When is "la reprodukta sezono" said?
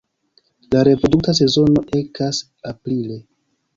0.71-1.85